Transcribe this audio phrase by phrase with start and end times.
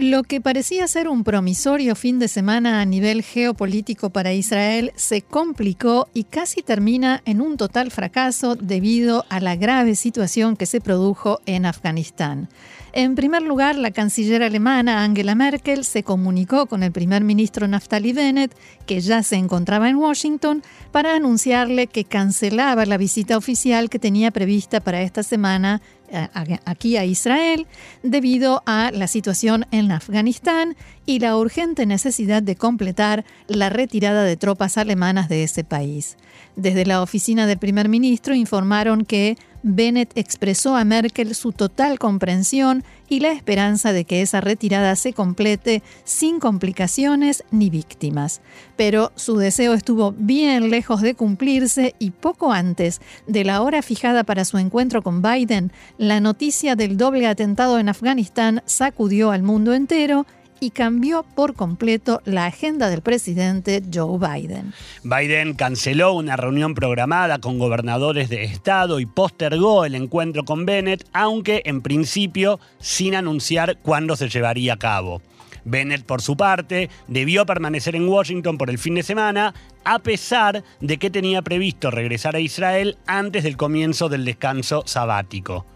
[0.00, 5.20] Lo que parecía ser un promisorio fin de semana a nivel geopolítico para Israel se
[5.20, 10.80] complicó y casi termina en un total fracaso debido a la grave situación que se
[10.80, 12.48] produjo en Afganistán.
[12.92, 18.14] En primer lugar, la canciller alemana Angela Merkel se comunicó con el primer ministro Naftali
[18.14, 18.56] Bennett,
[18.86, 24.30] que ya se encontraba en Washington, para anunciarle que cancelaba la visita oficial que tenía
[24.30, 25.82] prevista para esta semana
[26.64, 27.66] aquí a Israel
[28.02, 34.36] debido a la situación en Afganistán y la urgente necesidad de completar la retirada de
[34.36, 36.16] tropas alemanas de ese país.
[36.56, 42.84] Desde la oficina del primer ministro informaron que Bennett expresó a Merkel su total comprensión
[43.08, 48.40] y la esperanza de que esa retirada se complete sin complicaciones ni víctimas.
[48.76, 54.24] Pero su deseo estuvo bien lejos de cumplirse y poco antes de la hora fijada
[54.24, 59.74] para su encuentro con Biden, la noticia del doble atentado en Afganistán sacudió al mundo
[59.74, 60.26] entero
[60.60, 64.72] y cambió por completo la agenda del presidente Joe Biden.
[65.02, 71.06] Biden canceló una reunión programada con gobernadores de estado y postergó el encuentro con Bennett,
[71.12, 75.22] aunque en principio sin anunciar cuándo se llevaría a cabo.
[75.64, 80.62] Bennett, por su parte, debió permanecer en Washington por el fin de semana, a pesar
[80.80, 85.66] de que tenía previsto regresar a Israel antes del comienzo del descanso sabático.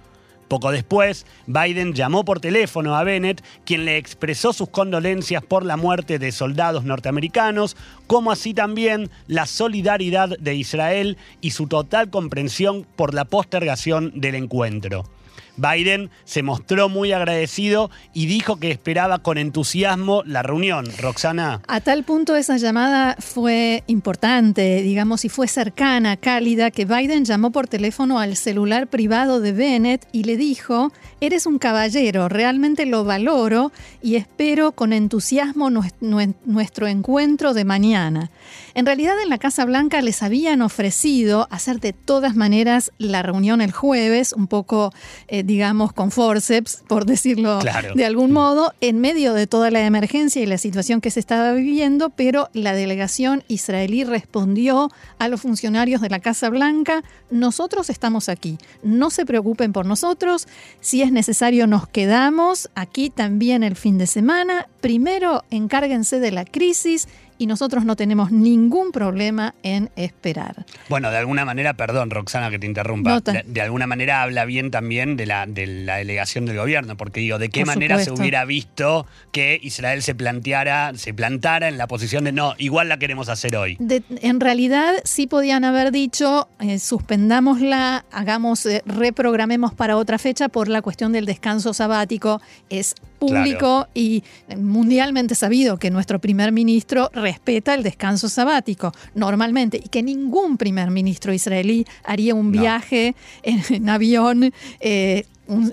[0.55, 5.77] Poco después, Biden llamó por teléfono a Bennett, quien le expresó sus condolencias por la
[5.77, 12.87] muerte de soldados norteamericanos, como así también la solidaridad de Israel y su total comprensión
[12.95, 15.11] por la postergación del encuentro.
[15.57, 20.87] Biden se mostró muy agradecido y dijo que esperaba con entusiasmo la reunión.
[20.99, 21.61] Roxana.
[21.67, 27.51] A tal punto esa llamada fue importante, digamos, y fue cercana, cálida, que Biden llamó
[27.51, 33.05] por teléfono al celular privado de Bennett y le dijo, eres un caballero, realmente lo
[33.05, 38.31] valoro y espero con entusiasmo nuestro encuentro de mañana.
[38.75, 43.61] En realidad en la Casa Blanca les habían ofrecido hacer de todas maneras la reunión
[43.61, 44.93] el jueves, un poco...
[45.29, 47.59] Eh, digamos, con forceps, por decirlo
[47.95, 51.53] de algún modo, en medio de toda la emergencia y la situación que se estaba
[51.53, 58.29] viviendo, pero la delegación israelí respondió a los funcionarios de la Casa Blanca, nosotros estamos
[58.29, 60.49] aquí, no se preocupen por nosotros,
[60.81, 66.45] si es necesario nos quedamos aquí también el fin de semana, primero encárguense de la
[66.45, 67.07] crisis
[67.39, 70.65] y nosotros no tenemos ningún problema en esperar.
[70.89, 75.17] Bueno, de alguna manera, perdón, Roxana, que te interrumpa, de, alguna manera habla bien también
[75.17, 79.07] de la, de la delegación del gobierno, porque digo, ¿de qué manera se hubiera visto
[79.33, 83.57] que Israel se planteara, se plantara en la posición de no, igual la queremos hacer
[83.57, 83.79] hoy?
[83.81, 90.69] en realidad sí podían haber dicho, eh, suspendámosla, hagamos, eh, reprogramemos para otra fecha por
[90.69, 92.41] la cuestión del descanso sabático.
[92.71, 92.95] Es
[93.27, 94.23] público y
[94.57, 100.91] mundialmente sabido que nuestro primer ministro respeta el descanso sabático normalmente y que ningún primer
[100.91, 104.53] ministro israelí haría un viaje en, avión.
[104.81, 105.25] Eh,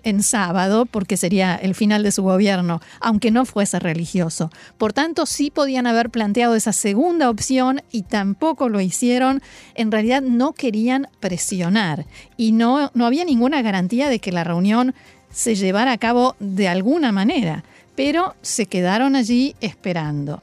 [0.03, 4.49] en sábado, porque sería el final de su gobierno, aunque no fuese religioso.
[4.77, 9.41] Por tanto, sí podían haber planteado esa segunda opción y tampoco lo hicieron.
[9.75, 14.93] En realidad no querían presionar y no, no había ninguna garantía de que la reunión
[15.31, 17.63] se llevara a cabo de alguna manera,
[17.95, 20.41] pero se quedaron allí esperando.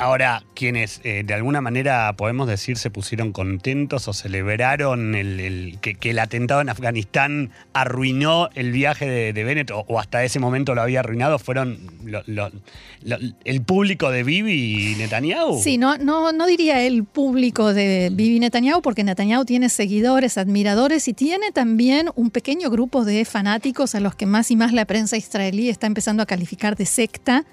[0.00, 5.98] Ahora, quienes eh, de alguna manera podemos decir se pusieron contentos o celebraron el, que,
[6.08, 11.00] el atentado en Afganistán arruinó el viaje de, Bennett o, hasta ese momento lo había
[11.00, 11.78] arruinado fueron
[13.44, 15.60] el público de Bibi y Netanyahu.
[15.62, 21.08] Sí, no, no, no diría el público de Bibi Netanyahu porque Netanyahu tiene seguidores, admiradores
[21.08, 24.86] y tiene también un pequeño grupo de fanáticos a los que más y más la
[24.86, 27.44] prensa israelí está empezando a calificar de secta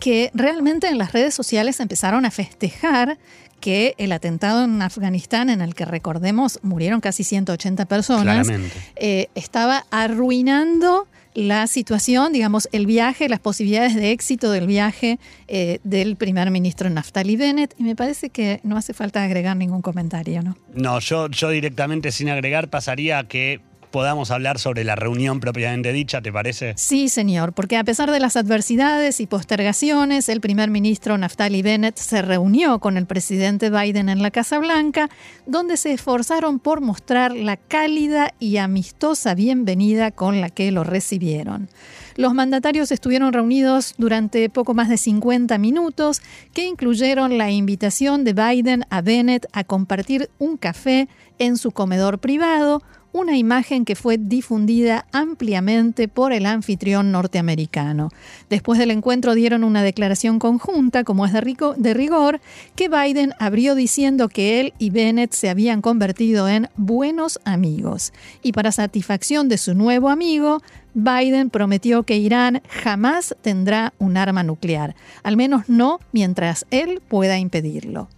[0.00, 3.18] que realmente en las redes sociales empezaron a festejar
[3.60, 8.48] que el atentado en Afganistán, en el que recordemos murieron casi 180 personas,
[8.96, 15.78] eh, estaba arruinando la situación, digamos, el viaje, las posibilidades de éxito del viaje eh,
[15.84, 17.74] del primer ministro Naftali Bennett.
[17.78, 20.56] Y me parece que no hace falta agregar ningún comentario, ¿no?
[20.74, 23.60] No, yo, yo directamente sin agregar pasaría a que
[23.90, 26.74] podamos hablar sobre la reunión propiamente dicha, ¿te parece?
[26.76, 31.96] Sí, señor, porque a pesar de las adversidades y postergaciones, el primer ministro Naftali Bennett
[31.96, 35.10] se reunió con el presidente Biden en la Casa Blanca,
[35.46, 41.68] donde se esforzaron por mostrar la cálida y amistosa bienvenida con la que lo recibieron.
[42.16, 46.20] Los mandatarios estuvieron reunidos durante poco más de 50 minutos,
[46.52, 51.08] que incluyeron la invitación de Biden a Bennett a compartir un café
[51.38, 58.10] en su comedor privado, una imagen que fue difundida ampliamente por el anfitrión norteamericano.
[58.48, 62.40] Después del encuentro dieron una declaración conjunta, como es de, rigor,
[62.76, 68.12] que Biden abrió diciendo que él y Bennett se habían convertido en buenos amigos.
[68.42, 70.62] Y para satisfacción de su nuevo amigo,
[70.94, 77.38] Biden prometió que Irán jamás tendrá un arma nuclear, al menos no mientras él pueda
[77.38, 78.08] impedirlo.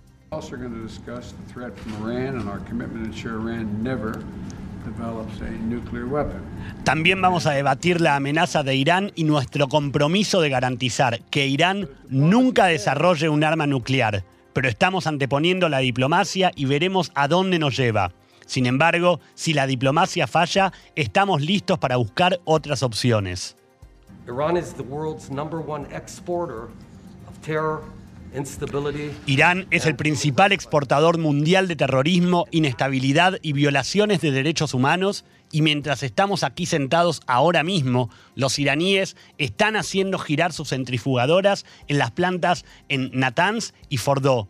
[6.84, 11.88] También vamos a debatir la amenaza de Irán y nuestro compromiso de garantizar que Irán
[12.08, 17.76] nunca desarrolle un arma nuclear, pero estamos anteponiendo la diplomacia y veremos a dónde nos
[17.76, 18.12] lleva.
[18.46, 23.56] Sin embargo, si la diplomacia falla, estamos listos para buscar otras opciones.
[24.26, 26.68] Irán es the world's number one exporter
[27.28, 27.82] of terror
[29.26, 35.60] Irán es el principal exportador mundial de terrorismo, inestabilidad y violaciones de derechos humanos y
[35.60, 42.10] mientras estamos aquí sentados ahora mismo, los iraníes están haciendo girar sus centrifugadoras en las
[42.10, 44.48] plantas en Natanz y Fordo.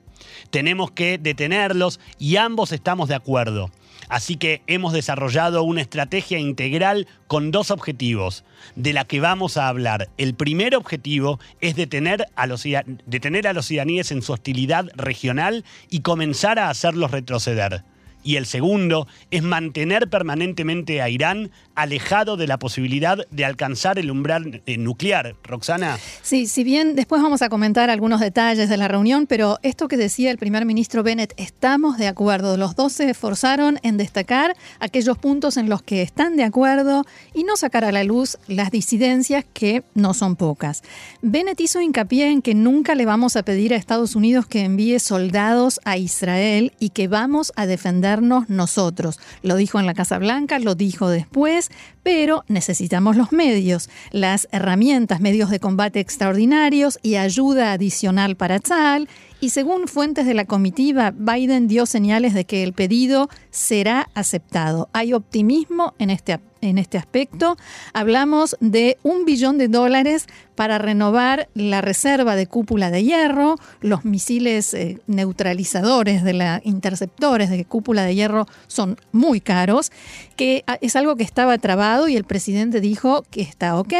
[0.51, 3.71] Tenemos que detenerlos y ambos estamos de acuerdo.
[4.13, 8.45] Así que hemos desarrollado una estrategia integral con dos objetivos,
[8.77, 10.11] de la que vamos a hablar.
[10.19, 16.69] El primer objetivo es detener a los, iraníes en su hostilidad regional y comenzar a
[16.69, 17.85] hacerlos retroceder
[18.23, 24.11] y el segundo es mantener permanentemente a Irán alejado de la posibilidad de alcanzar el
[24.11, 25.37] umbral eh, nuclear.
[25.43, 25.99] Roxana.
[26.23, 29.97] Sí, si bien después vamos a comentar algunos detalles de la reunión, pero esto que
[29.97, 32.57] decía el primer ministro Bennett, estamos de acuerdo.
[32.57, 37.05] Los dos se esforzaron en destacar aquellos puntos en los que están de acuerdo
[37.35, 40.83] y no sacar a la luz las disidencias que no son pocas.
[41.23, 44.99] Bennett hizo hincapié en que nunca le vamos a pedir a Estados Unidos que envíe
[44.99, 49.19] soldados a Israel y que vamos a defender nosotros.
[49.43, 51.71] Lo dijo en la Casa Blanca, lo dijo después,
[52.03, 59.09] pero necesitamos los medios, las herramientas, medios de combate extraordinarios y ayuda adicional para tal.
[59.41, 64.91] Y según fuentes de la comitiva, Biden dio señales de que el pedido será aceptado.
[64.93, 67.59] Hay optimismo en este en este aspecto.
[67.93, 74.05] Hablamos de un billón de dólares para renovar la reserva de cúpula de hierro, los
[74.05, 79.93] misiles eh, neutralizadores de la interceptores de cúpula de hierro son muy caros,
[80.37, 83.93] que ah, es algo que estaba trabado y el presidente dijo que está ok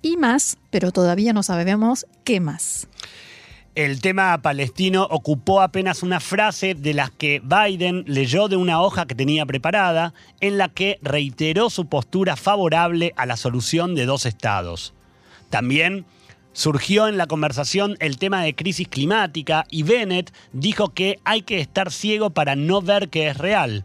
[0.00, 2.88] y más, pero todavía no sabemos qué más
[3.76, 9.06] el tema palestino ocupó apenas una frase de las que Biden leyó de una hoja
[9.06, 14.24] que tenía preparada, en la que reiteró su postura favorable a la solución de dos
[14.24, 14.94] estados.
[15.50, 16.06] También
[16.54, 21.60] surgió en la conversación el tema de crisis climática y Bennett dijo que hay que
[21.60, 23.84] estar ciego para no ver que es real.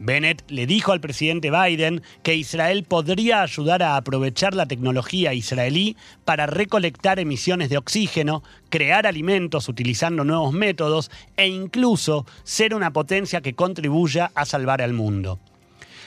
[0.00, 5.96] Bennett le dijo al presidente Biden que Israel podría ayudar a aprovechar la tecnología israelí
[6.24, 13.40] para recolectar emisiones de oxígeno, crear alimentos utilizando nuevos métodos e incluso ser una potencia
[13.40, 15.40] que contribuya a salvar al mundo.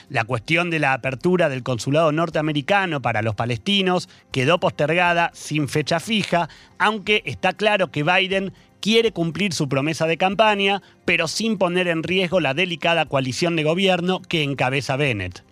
[0.08, 6.00] La cuestión de la apertura del consulado norteamericano para los palestinos quedó postergada sin fecha
[6.00, 6.48] fija,
[6.78, 12.02] aunque está claro que Biden quiere cumplir su promesa de campaña, pero sin poner en
[12.02, 15.44] riesgo la delicada coalición de gobierno que encabeza Bennett.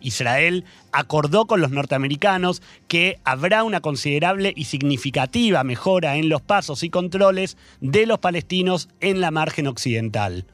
[0.00, 6.82] Israel acordó con los norteamericanos que habrá una considerable y significativa mejora en los pasos
[6.82, 10.46] y controles de los palestinos en la margen occidental.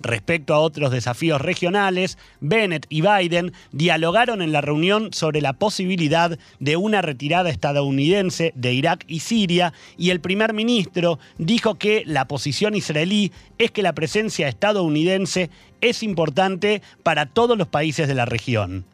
[0.00, 6.38] Respecto a otros desafíos regionales, Bennett y Biden dialogaron en la reunión sobre la posibilidad
[6.60, 12.26] de una retirada estadounidense de Irak y Siria y el primer ministro dijo que la
[12.28, 15.50] posición israelí es que la presencia estadounidense
[15.80, 18.84] es importante para todos los países de la región.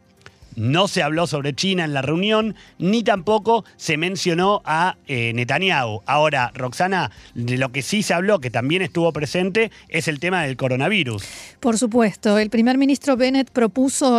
[0.56, 6.02] No se habló sobre China en la reunión, ni tampoco se mencionó a eh, Netanyahu.
[6.06, 10.42] Ahora, Roxana, de lo que sí se habló, que también estuvo presente, es el tema
[10.42, 11.24] del coronavirus.
[11.60, 13.50] Por supuesto, el primer ministro Bennett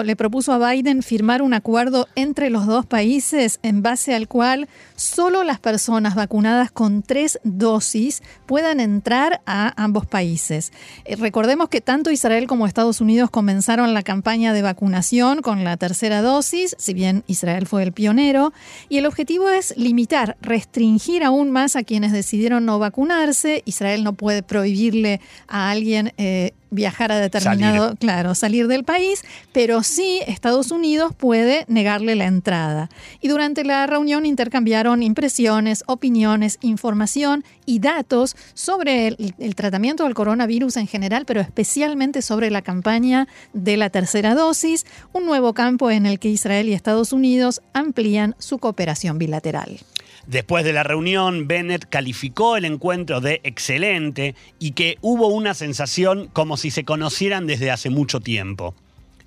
[0.03, 4.67] le propuso a Biden firmar un acuerdo entre los dos países en base al cual
[4.95, 10.71] solo las personas vacunadas con tres dosis puedan entrar a ambos países.
[11.05, 15.77] Eh, recordemos que tanto Israel como Estados Unidos comenzaron la campaña de vacunación con la
[15.77, 18.53] tercera dosis, si bien Israel fue el pionero,
[18.89, 23.61] y el objetivo es limitar, restringir aún más a quienes decidieron no vacunarse.
[23.65, 29.83] Israel no puede prohibirle a alguien eh, viajar a determinado, claro, salir del país, pero
[29.83, 32.89] sí Estados Unidos puede negarle la entrada.
[33.21, 40.13] Y durante la reunión intercambiaron impresiones, opiniones, información y datos sobre el, el tratamiento del
[40.13, 45.91] coronavirus en general, pero especialmente sobre la campaña de la tercera dosis, un nuevo campo
[45.91, 49.79] en el que Israel y Estados Unidos amplían su cooperación bilateral.
[50.27, 56.27] Después de la reunión, Bennett calificó el encuentro de excelente y que hubo una sensación
[56.31, 58.73] como si se conocieran desde hace mucho tiempo.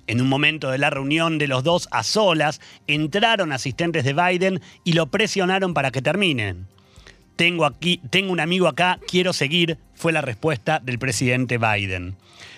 [0.07, 4.61] En un momento de la reunión de los dos a solas, entraron asistentes de Biden
[4.83, 6.65] y lo presionaron para que terminen.
[7.35, 12.15] Tengo aquí, tengo un amigo acá, quiero seguir, fue la respuesta del presidente Biden.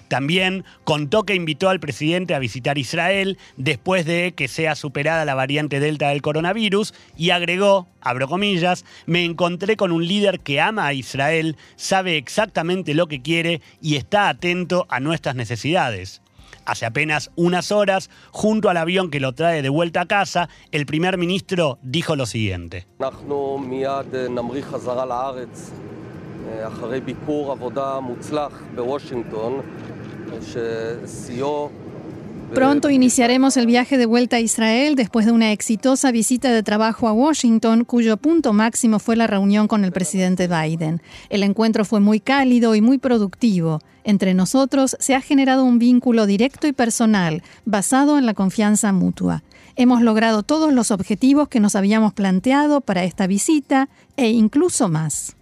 [0.10, 5.36] También contó que invitó al presidente a visitar Israel después de que sea superada la
[5.36, 10.88] variante Delta del coronavirus y agregó, abro comillas, me encontré con un líder que ama
[10.88, 16.24] a Israel, sabe exactamente lo que quiere y está atento a nuestras necesidades.
[16.66, 20.88] Hace apenas unas horas, junto al avión que lo trae de vuelta a casa, el
[20.88, 22.88] primer ministro dijo lo siguiente.
[32.54, 37.08] Pronto iniciaremos el viaje de vuelta a Israel después de una exitosa visita de trabajo
[37.08, 41.00] a Washington, cuyo punto máximo fue la reunión con el presidente Biden.
[41.30, 43.82] El encuentro fue muy cálido y muy productivo.
[44.04, 49.44] Entre nosotros se ha generado un vínculo directo y personal, basado en la confianza mutua.
[49.76, 55.36] Hemos logrado todos los objetivos que nos habíamos planteado para esta visita e incluso más.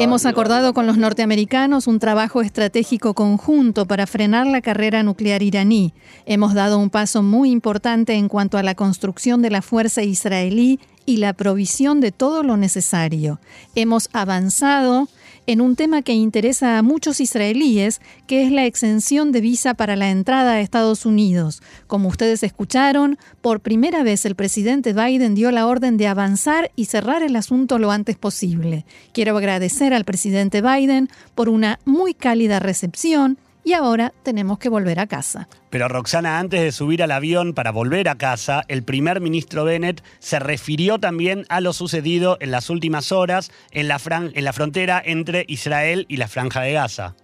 [0.00, 5.94] Hemos acordado con los norteamericanos un trabajo estratégico conjunto para frenar la carrera nuclear iraní.
[6.26, 10.80] Hemos dado un paso muy importante en cuanto a la construcción de la fuerza israelí
[11.06, 13.38] y la provisión de todo lo necesario.
[13.74, 15.08] Hemos avanzado
[15.46, 19.96] en un tema que interesa a muchos israelíes, que es la exención de visa para
[19.96, 21.62] la entrada a Estados Unidos.
[21.86, 26.86] Como ustedes escucharon, por primera vez el presidente Biden dio la orden de avanzar y
[26.86, 28.86] cerrar el asunto lo antes posible.
[29.12, 35.00] Quiero agradecer al presidente Biden por una muy cálida recepción y ahora tenemos que volver
[35.00, 35.48] a casa.
[35.70, 40.04] Pero Roxana, antes de subir al avión para volver a casa, el primer ministro Bennett
[40.18, 45.02] se refirió también a lo sucedido en las últimas horas en la, en la frontera
[45.04, 47.14] entre Israel y la franja de Gaza.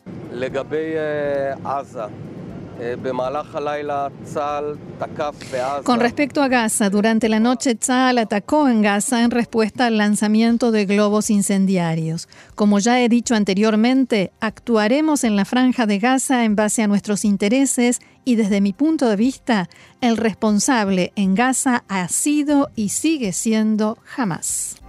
[5.84, 10.70] Con respecto a Gaza, durante la noche Tzal atacó en Gaza en respuesta al lanzamiento
[10.70, 12.28] de globos incendiarios.
[12.54, 17.25] Como ya he dicho anteriormente, actuaremos en la franja de Gaza en base a nuestros
[17.25, 19.68] intereses y desde mi punto de vista,
[20.00, 24.79] el responsable en Gaza ha sido y sigue siendo Hamas.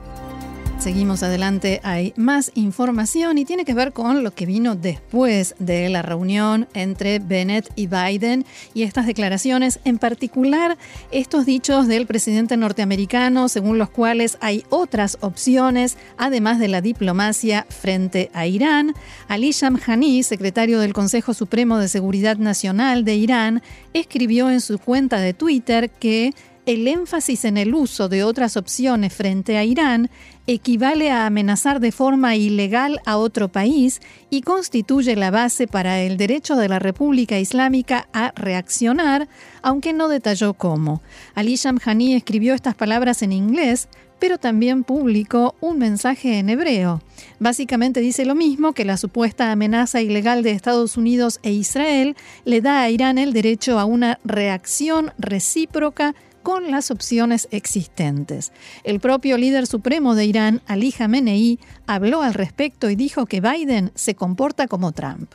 [0.81, 5.87] Seguimos adelante, hay más información y tiene que ver con lo que vino después de
[5.89, 10.79] la reunión entre Bennett y Biden y estas declaraciones, en particular
[11.11, 17.67] estos dichos del presidente norteamericano según los cuales hay otras opciones además de la diplomacia
[17.69, 18.95] frente a Irán.
[19.27, 23.61] Ali Shamkhani, secretario del Consejo Supremo de Seguridad Nacional de Irán,
[23.93, 26.33] escribió en su cuenta de Twitter que
[26.65, 30.09] el énfasis en el uso de otras opciones frente a Irán
[30.47, 36.17] equivale a amenazar de forma ilegal a otro país y constituye la base para el
[36.17, 39.27] derecho de la República Islámica a reaccionar,
[39.61, 41.01] aunque no detalló cómo.
[41.35, 43.87] Ali Shamkhani escribió estas palabras en inglés,
[44.19, 47.01] pero también publicó un mensaje en hebreo.
[47.39, 52.15] Básicamente dice lo mismo que la supuesta amenaza ilegal de Estados Unidos e Israel
[52.45, 58.51] le da a Irán el derecho a una reacción recíproca con las opciones existentes.
[58.83, 63.91] El propio líder supremo de Irán, Ali Khamenei, habló al respecto y dijo que Biden
[63.95, 65.33] se comporta como Trump.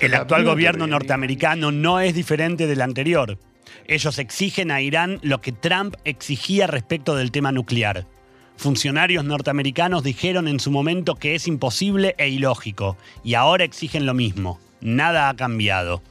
[0.00, 3.38] El actual gobierno norteamericano no es diferente del anterior.
[3.86, 8.06] Ellos exigen a Irán lo que Trump exigía respecto del tema nuclear.
[8.56, 14.14] Funcionarios norteamericanos dijeron en su momento que es imposible e ilógico, y ahora exigen lo
[14.14, 14.60] mismo.
[14.80, 16.02] Nada ha cambiado.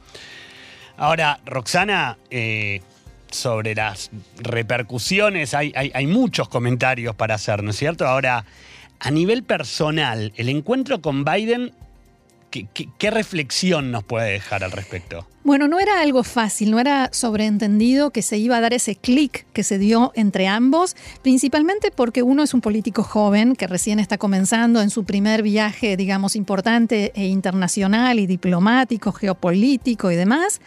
[0.96, 2.80] Ahora, Roxana, eh,
[3.30, 8.06] sobre las repercusiones, hay, muchos comentarios para hacer, ¿no es cierto?
[8.06, 8.44] Ahora,
[9.00, 11.72] a nivel personal, el encuentro con Biden,
[12.50, 15.26] ¿qué, reflexión nos puede dejar al respecto?
[15.44, 19.44] Bueno, no era algo fácil, no era sobreentendido que se iba a dar ese clic
[19.52, 24.18] que se dio entre ambos, principalmente porque uno es un político joven que recién está
[24.18, 30.60] comenzando en su primer viaje, digamos, importante e internacional y diplomático, geopolítico y demás,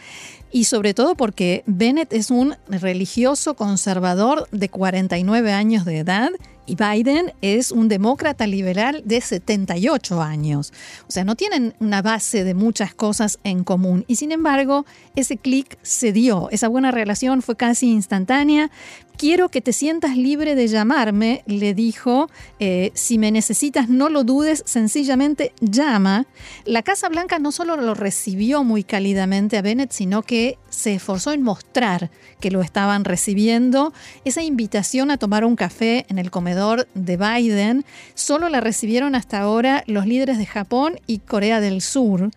[0.52, 6.30] y sobre todo porque Bennett es un religioso conservador de 49 años de edad
[6.66, 10.72] y Biden es un demócrata liberal de 78 años.
[11.08, 14.04] O sea, no tienen una base de muchas cosas en común.
[14.08, 14.65] Y sin embargo,
[15.14, 16.48] ese clic se dio.
[16.50, 18.70] Esa buena relación fue casi instantánea.
[19.16, 22.28] Quiero que te sientas libre de llamarme, le dijo.
[22.60, 26.26] Eh, si me necesitas, no lo dudes, sencillamente llama.
[26.66, 31.32] La Casa Blanca no solo lo recibió muy cálidamente a Bennett, sino que se esforzó
[31.32, 33.94] en mostrar que lo estaban recibiendo.
[34.26, 39.40] Esa invitación a tomar un café en el comedor de Biden solo la recibieron hasta
[39.40, 42.30] ahora los líderes de Japón y Corea del Sur.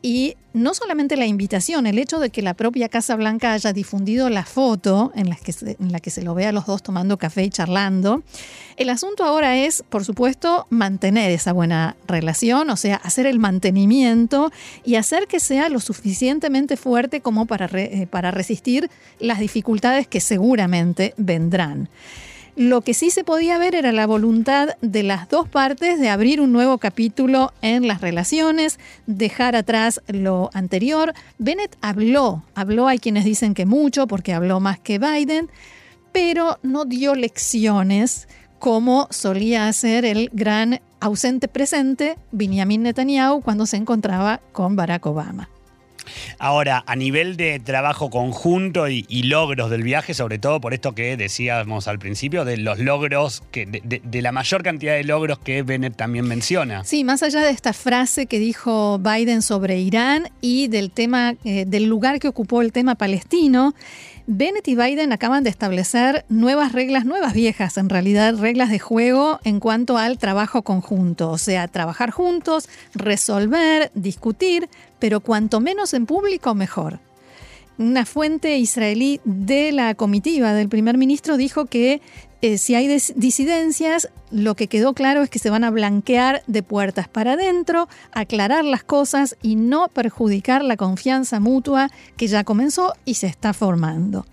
[0.00, 4.30] Y no solamente la invitación, el hecho de que la propia Casa Blanca haya difundido
[4.30, 5.52] la foto en la, que
[6.10, 8.22] se, lo ve a los dos tomando café y charlando.
[8.76, 14.52] El asunto ahora es, por supuesto, mantener esa buena relación, o sea, hacer el mantenimiento
[14.84, 20.20] y hacer que sea lo suficientemente fuerte como para, eh, para resistir las dificultades que
[20.20, 21.88] seguramente vendrán.
[22.58, 26.40] Lo que sí se podía ver era la voluntad de las dos partes de abrir
[26.40, 31.14] un nuevo capítulo en las relaciones, dejar atrás lo anterior.
[31.38, 35.48] Bennett habló, habló, hay quienes dicen que mucho porque habló más que Biden,
[36.10, 38.26] pero no dio lecciones
[38.58, 45.48] como solía hacer el gran ausente presente Benjamin Netanyahu cuando se encontraba con Barack Obama.
[46.38, 51.16] Ahora, a nivel de trabajo conjunto y, logros del viaje, sobre todo por esto que
[51.16, 55.96] decíamos al principio, de los logros, que, de, la mayor cantidad de logros que Bennett
[55.96, 56.84] también menciona.
[56.84, 61.64] Sí, más allá de esta frase que dijo Biden sobre Irán y del tema, eh,
[61.66, 63.74] del lugar que ocupó el tema palestino,
[64.30, 69.40] Bennett y Biden acaban de establecer nuevas reglas, nuevas viejas en realidad, reglas de juego
[69.42, 74.68] en cuanto al trabajo conjunto, o sea, trabajar juntos, resolver, discutir,
[74.98, 76.98] pero cuanto menos en público, mejor.
[77.78, 82.02] Una fuente israelí de la comitiva del primer ministro dijo que
[82.40, 86.62] eh, si hay disidencias, lo que quedó claro es que se van a blanquear de
[86.62, 92.92] puertas para adentro, aclarar las cosas y no perjudicar la confianza mutua que ya comenzó
[93.04, 94.24] y se está formando.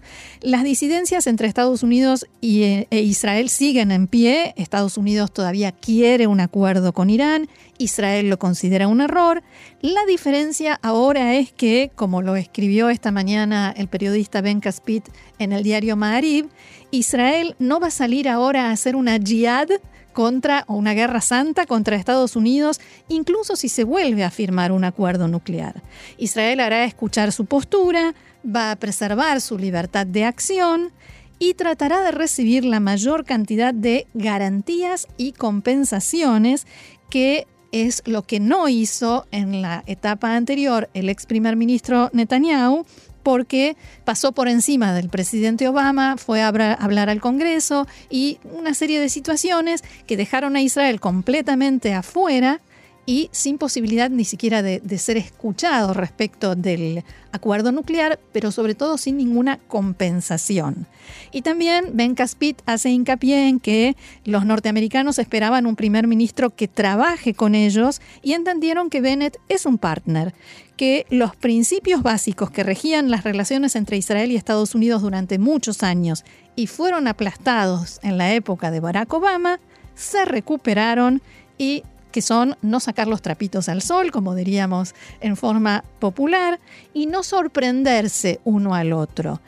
[0.41, 4.53] Las disidencias entre Estados Unidos y, eh, e Israel siguen en pie.
[4.57, 9.41] Estados Unidos todavía quiere un acuerdo con Irán, Israel lo considera un error.
[9.81, 15.05] La diferencia ahora es que, como lo escribió esta mañana el periodista Ben Caspit
[15.39, 16.47] en el diario Ma'arib,
[16.91, 19.67] Israel no va a salir ahora a hacer una jihad
[20.13, 24.85] contra o una guerra santa contra Estados Unidos, incluso si se vuelve a firmar un
[24.85, 25.83] acuerdo nuclear.
[26.17, 30.91] Israel hará escuchar su postura, va a preservar su libertad de acción
[31.37, 36.65] y tratará de recibir la mayor cantidad de garantías y compensaciones
[37.09, 42.85] que es lo que no hizo en la etapa anterior el ex primer ministro Netanyahu,
[43.25, 49.01] porque pasó por encima del presidente Obama, fue a hablar al Congreso y una serie
[49.01, 52.61] de situaciones que dejaron a Israel completamente afuera
[53.05, 58.97] y sin posibilidad ni siquiera de, ser escuchado respecto del acuerdo nuclear, pero sobre todo
[58.97, 60.87] sin ninguna compensación.
[61.31, 66.67] Y también Ben Caspit hace hincapié en que los norteamericanos esperaban un primer ministro que
[66.67, 70.33] trabaje con ellos y entendieron que Bennett es un partner,
[70.75, 75.83] que los principios básicos que regían las relaciones entre Israel y Estados Unidos durante muchos
[75.83, 79.59] años y fueron aplastados en la época de Barack Obama,
[79.93, 81.21] se recuperaron
[81.57, 81.83] y
[82.15, 86.61] que son no sacar los trapitos al sol, como diríamos en forma popular,
[86.93, 89.41] y no sorprenderse uno al otro.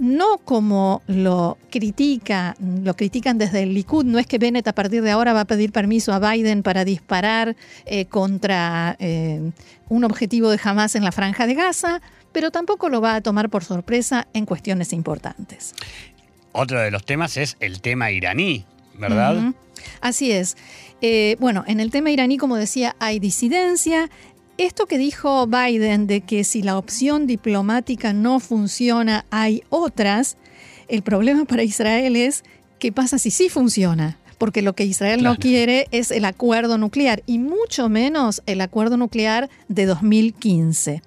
[0.00, 5.00] No como lo critica, lo critican desde el Likud, no es que Bennett a partir
[5.02, 7.54] de ahora va a pedir permiso a Biden para disparar
[7.86, 9.52] eh, contra eh,
[9.88, 12.02] un objetivo de Hamas en la franja de Gaza,
[12.32, 15.72] pero tampoco lo va a tomar por sorpresa en cuestiones importantes.
[16.50, 18.64] Otro de los temas es el tema iraní,
[18.98, 19.52] ¿verdad?
[20.00, 20.56] Así es.
[21.00, 24.10] Eh, bueno, en el tema iraní, como decía, hay disidencia.
[24.56, 30.36] Esto que dijo Biden de que si la opción diplomática no funciona, hay otras,
[30.88, 32.42] el problema para Israel es
[32.78, 34.18] qué pasa si sí funciona.
[34.38, 38.96] Porque lo que Israel no quiere es el acuerdo nuclear y mucho menos el acuerdo
[38.96, 41.02] nuclear de 2015.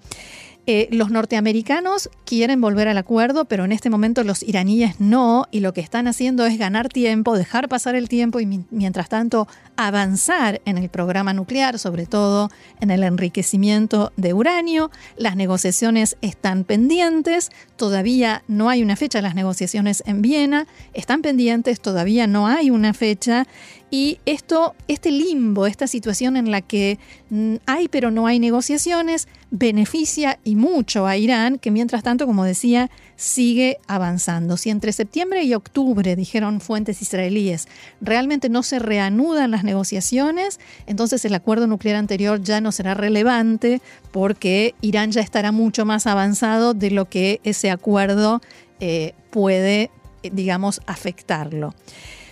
[0.74, 5.60] Eh, los norteamericanos quieren volver al acuerdo, pero en este momento los iraníes no, y
[5.60, 10.62] lo que están haciendo es ganar tiempo, dejar pasar el tiempo y mientras tanto avanzar
[10.64, 14.92] en el programa nuclear, sobre todo en el enriquecimiento de uranio.
[15.18, 21.82] Las negociaciones están pendientes, todavía no hay una fecha, las negociaciones en Viena están pendientes,
[21.82, 23.46] todavía no hay una fecha
[23.94, 26.98] y esto, este limbo, esta situación en la que
[27.30, 32.46] mm, hay pero no hay negociaciones, beneficia y mucho a Irán, que mientras tanto, como
[32.46, 34.56] decía, sigue avanzando.
[34.56, 37.68] Si entre septiembre y octubre, dijeron fuentes israelíes,
[38.00, 43.82] realmente no se reanudan las negociaciones, entonces el acuerdo nuclear anterior ya no será relevante
[44.12, 48.42] porque Irán ya estará mucho más avanzado de lo que ese acuerdo
[48.80, 49.92] eh, puede,
[50.24, 51.76] eh, digamos, afectarlo.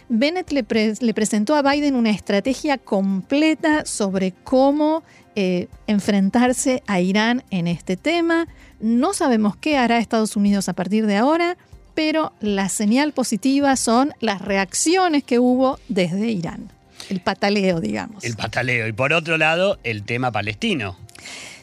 [0.09, 0.63] Bennett le,
[1.13, 5.03] presentó a Biden una estrategia completa sobre cómo
[5.35, 8.47] eh, enfrentarse a Irán en este tema.
[8.79, 11.57] No sabemos qué hará Estados Unidos a partir de ahora,
[11.93, 16.71] pero la señal positiva son las reacciones que hubo desde Irán.
[17.09, 18.23] El pataleo, digamos.
[18.23, 18.87] El pataleo.
[18.87, 20.97] Y por otro lado, el tema palestino.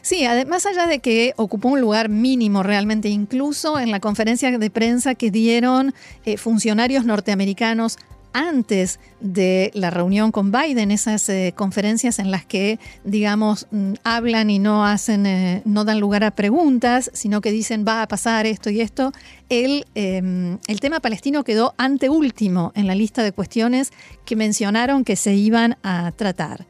[0.01, 4.69] Sí, más allá de que ocupó un lugar mínimo realmente, incluso en la conferencia de
[4.69, 5.93] prensa que dieron
[6.25, 7.97] eh, funcionarios norteamericanos
[8.37, 14.51] antes de la reunión con Biden, esas eh, conferencias en las que, digamos, mm, hablan
[14.51, 18.45] y no hacen, eh, no dan lugar a preguntas, sino que dicen va a pasar
[18.45, 19.11] esto y esto,
[19.49, 23.91] el, em, el tema palestino quedó anteúltimo en la lista de cuestiones
[24.23, 26.67] que mencionaron que se iban a tratar.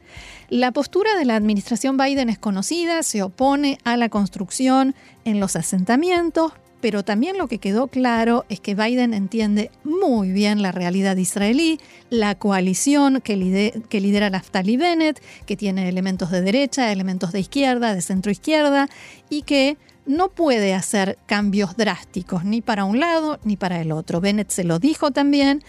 [0.48, 4.94] La postura de la administración Biden es conocida, se opone a la construcción
[5.26, 10.62] en los asentamientos, pero también lo que quedó claro es que Biden entiende muy bien
[10.62, 17.32] la realidad israelí, la coalición que, lidera, Naftali Bennett, que tiene elementos de derecha, elementos
[17.32, 18.88] de izquierda, de centro izquierda,
[19.28, 24.20] y que no puede hacer cambios drásticos ni para un lado ni para el otro.
[24.20, 25.62] Bennett se lo dijo también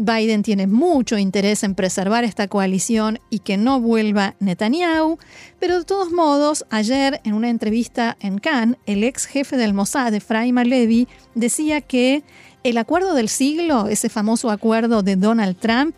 [0.00, 5.18] Biden tiene mucho interés en preservar esta coalición y que no vuelva Netanyahu,
[5.58, 10.14] pero de todos modos, ayer en una entrevista en Cannes, el ex jefe del Mossad,
[10.14, 12.22] Efraim Alevi, decía que
[12.62, 15.96] el acuerdo del siglo, ese famoso acuerdo de Donald Trump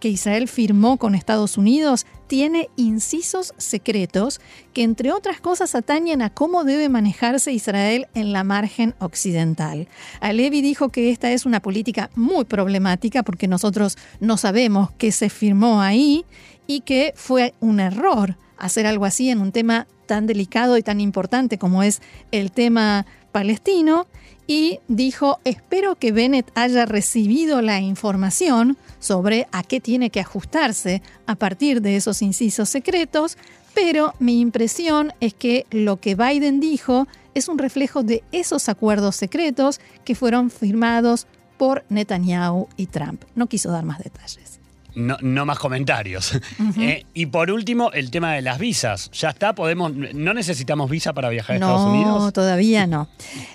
[0.00, 4.40] que Israel firmó con Estados Unidos, tiene incisos secretos
[4.72, 9.88] que entre otras cosas atañen a cómo debe manejarse Israel en la margen occidental.
[10.20, 15.28] Alevi dijo que esta es una política muy problemática porque nosotros no sabemos qué se
[15.28, 16.24] firmó ahí
[16.66, 21.00] y que fue un error hacer algo así en un tema tan delicado y tan
[21.00, 24.06] importante como es el tema palestino
[24.50, 31.02] y dijo, espero que Bennett haya recibido la información sobre a qué tiene que ajustarse
[31.28, 33.38] a partir de esos incisos secretos,
[33.74, 39.14] pero mi impresión es que lo que Biden dijo es un reflejo de esos acuerdos
[39.14, 43.22] secretos que fueron firmados por Netanyahu y Trump.
[43.36, 44.49] No quiso dar más detalles.
[44.94, 46.38] No, más comentarios.
[46.78, 49.10] Eh, y por último, el tema de las visas.
[49.12, 52.20] Ya está, podemos, no necesitamos visa para viajar a Estados Unidos.
[52.20, 53.08] No, todavía no.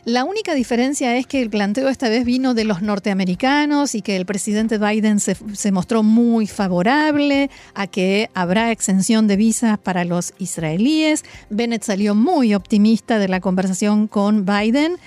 [0.04, 4.15] La única diferencia es que el planteo esta vez vino de los norteamericanos y que
[4.15, 10.06] el presidente Biden se, se mostró muy favorable a que habrá exención de visas para
[10.06, 11.24] los israelíes.
[11.50, 14.98] Bennett salió muy optimista de la conversación con Biden.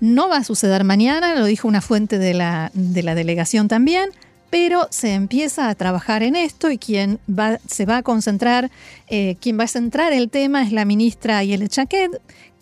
[0.00, 4.10] No va a suceder mañana, lo dijo una fuente de la, de la delegación también
[4.58, 8.70] pero se empieza a trabajar en esto y quien va, se va a concentrar,
[9.06, 12.10] eh, quien va a centrar el tema es la ministra Yele Chaquet,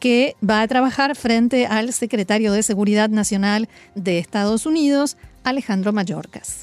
[0.00, 6.62] que va a trabajar frente al secretario de Seguridad Nacional de Estados Unidos, Alejandro Mayorkas.